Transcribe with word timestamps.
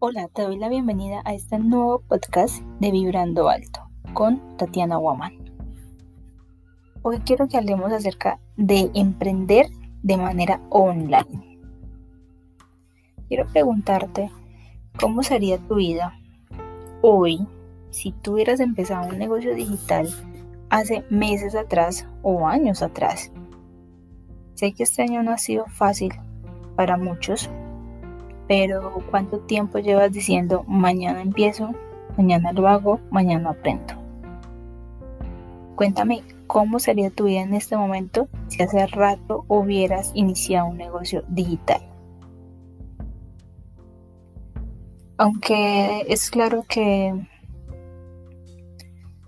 Hola, 0.00 0.28
te 0.28 0.42
doy 0.42 0.56
la 0.56 0.68
bienvenida 0.68 1.22
a 1.24 1.34
este 1.34 1.58
nuevo 1.58 2.02
podcast 2.06 2.62
de 2.78 2.92
Vibrando 2.92 3.48
Alto 3.48 3.80
con 4.12 4.56
Tatiana 4.56 4.96
Waman. 4.96 5.32
Hoy 7.02 7.18
quiero 7.26 7.48
que 7.48 7.56
hablemos 7.56 7.90
acerca 7.90 8.38
de 8.56 8.92
emprender 8.94 9.66
de 10.04 10.16
manera 10.16 10.60
online. 10.70 11.58
Quiero 13.26 13.46
preguntarte 13.46 14.30
cómo 15.00 15.24
sería 15.24 15.58
tu 15.58 15.74
vida 15.74 16.16
hoy 17.02 17.44
si 17.90 18.12
tú 18.12 18.34
hubieras 18.34 18.60
empezado 18.60 19.08
un 19.08 19.18
negocio 19.18 19.52
digital 19.52 20.08
hace 20.70 21.04
meses 21.10 21.56
atrás 21.56 22.06
o 22.22 22.46
años 22.46 22.82
atrás. 22.82 23.32
Sé 24.54 24.74
que 24.74 24.84
este 24.84 25.02
año 25.02 25.24
no 25.24 25.32
ha 25.32 25.38
sido 25.38 25.66
fácil 25.66 26.12
para 26.76 26.96
muchos, 26.96 27.50
pero 28.48 29.00
¿cuánto 29.10 29.40
tiempo 29.40 29.78
llevas 29.78 30.10
diciendo 30.10 30.64
mañana 30.66 31.20
empiezo, 31.20 31.74
mañana 32.16 32.52
lo 32.52 32.66
hago, 32.66 32.98
mañana 33.10 33.50
aprendo? 33.50 33.94
Cuéntame 35.76 36.22
cómo 36.46 36.80
sería 36.80 37.10
tu 37.10 37.26
vida 37.26 37.42
en 37.42 37.54
este 37.54 37.76
momento 37.76 38.28
si 38.48 38.62
hace 38.62 38.86
rato 38.86 39.44
hubieras 39.48 40.10
iniciado 40.14 40.68
un 40.68 40.78
negocio 40.78 41.22
digital. 41.28 41.82
Aunque 45.18 46.06
es 46.08 46.30
claro 46.30 46.64
que 46.66 47.14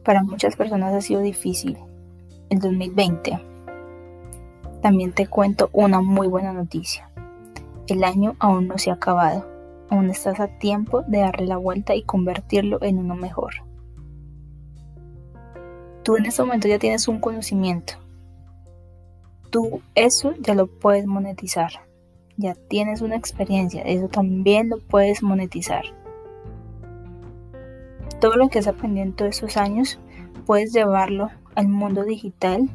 para 0.03 0.23
muchas 0.23 0.57
personas 0.57 0.95
ha 0.95 1.01
sido 1.03 1.21
difícil 1.21 1.77
el 2.49 2.59
2020, 2.59 3.39
también 4.81 5.13
te 5.13 5.27
cuento 5.27 5.69
una 5.73 6.01
muy 6.01 6.27
buena 6.27 6.53
noticia. 6.53 7.10
El 7.91 8.05
año 8.05 8.37
aún 8.39 8.69
no 8.69 8.79
se 8.79 8.91
ha 8.91 8.95
acabado. 8.95 9.45
Aún 9.89 10.11
estás 10.11 10.39
a 10.39 10.47
tiempo 10.47 11.03
de 11.03 11.23
darle 11.23 11.49
la 11.49 11.57
vuelta 11.57 11.97
y 11.97 12.05
convertirlo 12.05 12.79
en 12.83 12.99
uno 12.99 13.17
mejor. 13.17 13.53
Tú 16.05 16.17
en 16.17 16.25
este 16.25 16.41
momento 16.41 16.69
ya 16.69 16.79
tienes 16.79 17.09
un 17.09 17.19
conocimiento. 17.19 17.95
Tú 19.51 19.83
eso 19.97 20.35
ya 20.39 20.55
lo 20.55 20.69
puedes 20.69 21.05
monetizar. 21.05 21.73
Ya 22.37 22.55
tienes 22.55 23.01
una 23.01 23.17
experiencia. 23.17 23.83
Eso 23.83 24.07
también 24.07 24.69
lo 24.69 24.79
puedes 24.79 25.21
monetizar. 25.25 25.83
Todo 28.21 28.37
lo 28.37 28.51
que 28.51 28.61
has 28.61 28.69
aprendido 28.69 29.05
en 29.05 29.15
todos 29.15 29.39
esos 29.39 29.57
años 29.57 29.99
puedes 30.47 30.73
llevarlo 30.73 31.31
al 31.57 31.67
mundo 31.67 32.05
digital 32.05 32.71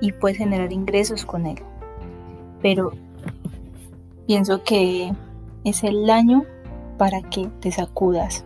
y 0.00 0.12
puedes 0.12 0.38
generar 0.38 0.72
ingresos 0.72 1.26
con 1.26 1.44
él. 1.44 1.58
Pero 2.62 2.94
Pienso 4.28 4.62
que 4.62 5.10
es 5.64 5.84
el 5.84 6.10
año 6.10 6.44
para 6.98 7.22
que 7.22 7.46
te 7.60 7.72
sacudas, 7.72 8.44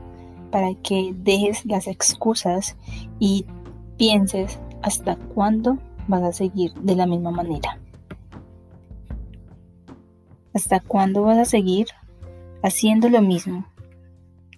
para 0.52 0.77
que 0.77 1.12
dejes 1.12 1.66
las 1.66 1.89
excusas 1.89 2.77
y 3.19 3.47
pienses 3.98 4.61
hasta 4.80 5.16
cuándo 5.16 5.78
vas 6.06 6.22
a 6.22 6.33
seguir 6.33 6.72
de 6.74 6.94
la 6.94 7.06
misma 7.06 7.33
manera. 7.33 7.80
¿Hasta 10.55 10.78
cuándo 10.78 11.22
vas 11.22 11.39
a 11.39 11.44
seguir 11.47 11.89
haciendo 12.62 13.08
lo 13.08 13.20
mismo, 13.20 13.67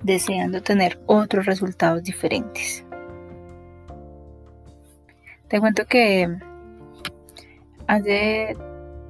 deseando 0.03 0.63
tener 0.63 1.01
otros 1.07 1.47
resultados 1.47 2.03
diferentes? 2.03 2.85
Te 5.49 5.59
cuento 5.59 5.87
que 5.87 6.37
hace 7.87 8.59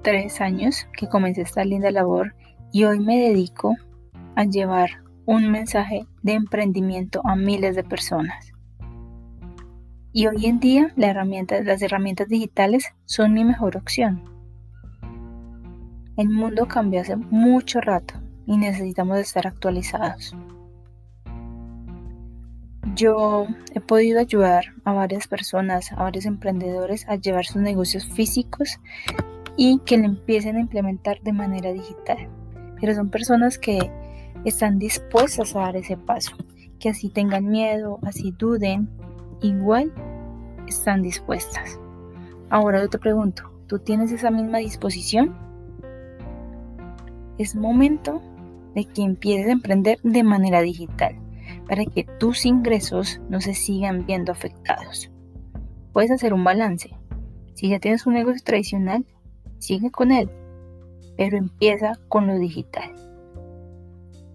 tres 0.05 0.42
años 0.42 0.86
que 0.92 1.08
comencé 1.08 1.41
esta 1.41 1.64
linda 1.64 1.91
labor 1.91 2.34
y 2.70 2.84
hoy 2.84 3.00
me 3.00 3.19
dedico 3.19 3.74
a 4.36 4.45
llevar 4.45 5.02
un 5.24 5.51
mensaje 5.51 6.06
de 6.23 6.34
emprendimiento 6.34 7.23
a 7.24 7.34
miles 7.34 7.74
de 7.74 7.84
personas. 7.84 8.52
Y 10.12 10.27
hoy 10.27 10.45
en 10.45 10.61
día 10.61 10.92
las 10.95 11.83
herramientas 11.83 12.28
digitales 12.28 12.92
son 13.06 13.33
mi 13.33 13.45
mejor 13.45 13.78
opción. 13.78 14.23
El 16.18 16.28
mundo 16.28 16.68
cambió 16.68 17.01
hace 17.01 17.17
mucho 17.17 17.80
rato 17.80 18.14
y 18.46 18.58
necesitamos 18.58 19.18
estar 19.18 19.46
actualizados. 19.46 20.36
Yo 22.95 23.46
he 23.74 23.80
podido 23.80 24.20
ayudar 24.20 24.67
a 24.84 24.92
varias 24.92 25.27
personas, 25.27 25.90
a 25.92 25.96
varios 25.96 26.27
emprendedores 26.27 27.08
a 27.08 27.17
llevar 27.17 27.46
sus 27.46 27.62
negocios 27.62 28.07
físicos 28.07 28.78
y 29.56 29.80
que 29.80 29.98
lo 29.98 30.04
empiecen 30.04 30.56
a 30.56 30.60
implementar 30.60 31.20
de 31.22 31.32
manera 31.32 31.72
digital. 31.72 32.28
Pero 32.80 32.94
son 32.94 33.10
personas 33.10 33.58
que 33.58 33.90
están 34.44 34.78
dispuestas 34.78 35.54
a 35.54 35.60
dar 35.60 35.76
ese 35.76 35.96
paso, 35.96 36.36
que 36.78 36.90
así 36.90 37.08
tengan 37.08 37.48
miedo, 37.48 37.98
así 38.02 38.32
duden, 38.32 38.88
igual 39.40 39.92
están 40.66 41.02
dispuestas. 41.02 41.78
Ahora 42.50 42.80
yo 42.80 42.88
te 42.88 42.98
pregunto, 42.98 43.50
¿tú 43.66 43.78
tienes 43.78 44.12
esa 44.12 44.30
misma 44.30 44.58
disposición? 44.58 45.34
Es 47.38 47.56
momento 47.56 48.22
de 48.74 48.84
que 48.84 49.02
empieces 49.02 49.48
a 49.48 49.52
emprender 49.52 49.98
de 50.02 50.22
manera 50.22 50.60
digital 50.60 51.16
para 51.68 51.84
que 51.84 52.04
tus 52.04 52.44
ingresos 52.46 53.20
no 53.28 53.40
se 53.40 53.54
sigan 53.54 54.06
viendo 54.06 54.32
afectados. 54.32 55.10
Puedes 55.92 56.10
hacer 56.10 56.34
un 56.34 56.44
balance. 56.44 56.90
Si 57.54 57.68
ya 57.68 57.78
tienes 57.78 58.06
un 58.06 58.14
negocio 58.14 58.42
tradicional, 58.44 59.06
sigue 59.64 59.91
con 59.91 60.13
él, 60.13 60.29
pero 61.17 61.36
empieza 61.36 61.98
con 62.08 62.27
lo 62.27 62.39
digital. 62.39 62.92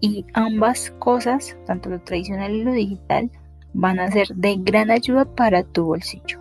Y 0.00 0.24
ambas 0.34 0.90
cosas, 0.98 1.56
tanto 1.66 1.88
lo 1.90 2.00
tradicional 2.00 2.52
y 2.52 2.64
lo 2.64 2.72
digital, 2.72 3.30
van 3.72 4.00
a 4.00 4.10
ser 4.10 4.28
de 4.34 4.56
gran 4.58 4.90
ayuda 4.90 5.24
para 5.24 5.62
tu 5.62 5.84
bolsillo. 5.84 6.40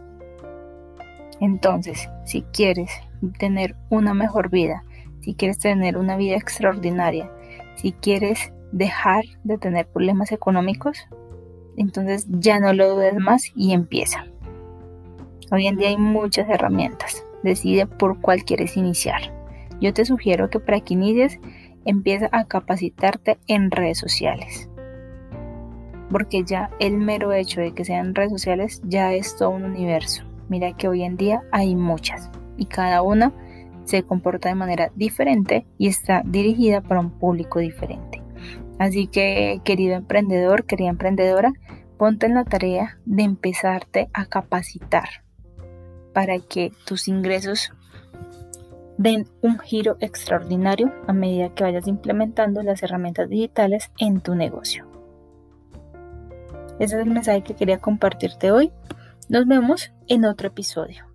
Entonces, 1.40 2.10
si 2.26 2.42
quieres 2.54 2.90
tener 3.38 3.76
una 3.90 4.14
mejor 4.14 4.50
vida, 4.50 4.84
si 5.22 5.36
quieres 5.36 5.60
tener 5.60 5.98
una 5.98 6.18
vida 6.18 6.36
extraordinaria, 6.36 7.32
si 7.76 7.92
quieres 7.92 8.52
dejar 8.72 9.24
de 9.44 9.58
tener 9.58 9.88
problemas 9.88 10.32
económicos, 10.32 10.98
entonces 11.78 12.26
ya 12.30 12.60
no 12.60 12.74
lo 12.74 12.96
dudes 12.96 13.16
más 13.20 13.52
y 13.56 13.74
empieza. 13.74 14.26
Hoy 15.52 15.68
en 15.68 15.78
día 15.78 15.90
hay 15.90 15.98
muchas 15.98 16.50
herramientas. 16.50 17.24
Decide 17.44 17.88
por 17.88 18.20
cuál 18.22 18.44
quieres 18.44 18.78
iniciar. 18.78 19.34
Yo 19.82 19.94
te 19.94 20.06
sugiero 20.06 20.50
que 20.50 20.60
para 20.60 20.82
que 20.82 20.94
inicies, 20.94 21.40
empieza 21.86 22.30
a 22.32 22.46
capacitarte 22.46 23.40
en 23.48 23.72
redes 23.72 23.98
sociales. 23.98 24.70
Porque 26.12 26.44
ya 26.44 26.70
el 26.80 26.98
mero 26.98 27.32
hecho 27.34 27.62
de 27.62 27.74
que 27.74 27.86
sean 27.86 28.16
redes 28.16 28.32
sociales 28.32 28.82
ya 28.84 29.14
es 29.14 29.36
todo 29.38 29.52
un 29.52 29.64
universo. 29.64 30.24
Mira 30.50 30.76
que 30.76 30.88
hoy 30.88 31.04
en 31.04 31.16
día 31.16 31.44
hay 31.52 31.76
muchas 31.76 32.30
y 32.58 32.66
cada 32.66 33.02
una 33.04 33.32
se 33.86 34.04
comporta 34.04 34.50
de 34.50 34.56
manera 34.56 34.92
diferente 34.96 35.66
y 35.78 35.88
está 35.88 36.24
dirigida 36.26 36.82
para 36.82 37.00
un 37.00 37.12
público 37.12 37.60
diferente. 37.60 38.22
Así 38.80 39.08
que, 39.08 39.62
querido 39.64 39.96
emprendedor, 39.96 40.66
querida 40.66 40.90
emprendedora, 40.90 41.54
ponte 41.98 42.26
en 42.26 42.36
la 42.36 42.46
tarea 42.46 43.00
de 43.06 43.24
empezarte 43.24 44.10
a 44.14 44.26
capacitar 44.26 45.10
para 46.14 46.40
que 46.40 46.72
tus 46.86 47.08
ingresos 47.08 47.72
den 48.98 49.28
un 49.42 49.60
giro 49.60 49.98
extraordinario 50.02 50.94
a 51.08 51.14
medida 51.14 51.54
que 51.54 51.64
vayas 51.64 51.88
implementando 51.88 52.62
las 52.64 52.84
herramientas 52.84 53.30
digitales 53.30 53.92
en 53.98 54.20
tu 54.20 54.36
negocio. 54.36 54.86
Ese 56.80 56.96
es 56.96 57.06
el 57.06 57.10
mensaje 57.10 57.44
que 57.44 57.56
quería 57.56 57.80
compartirte 57.80 58.52
hoy. 58.52 58.72
Nos 59.28 59.48
vemos 59.48 59.92
en 60.08 60.26
otro 60.26 60.48
episodio. 60.48 61.09